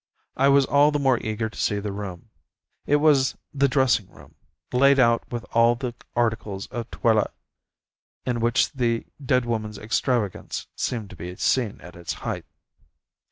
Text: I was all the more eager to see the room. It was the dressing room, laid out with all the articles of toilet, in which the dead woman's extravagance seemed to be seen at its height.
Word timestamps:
I 0.35 0.47
was 0.47 0.65
all 0.65 0.89
the 0.89 0.97
more 0.97 1.19
eager 1.19 1.47
to 1.47 1.59
see 1.59 1.79
the 1.79 1.91
room. 1.91 2.31
It 2.87 2.95
was 2.95 3.37
the 3.53 3.67
dressing 3.67 4.09
room, 4.09 4.33
laid 4.73 4.97
out 4.97 5.29
with 5.31 5.45
all 5.53 5.75
the 5.75 5.93
articles 6.15 6.65
of 6.71 6.89
toilet, 6.89 7.29
in 8.25 8.39
which 8.39 8.71
the 8.71 9.05
dead 9.23 9.45
woman's 9.45 9.77
extravagance 9.77 10.65
seemed 10.75 11.11
to 11.11 11.15
be 11.15 11.35
seen 11.35 11.79
at 11.81 11.95
its 11.95 12.13
height. 12.13 12.45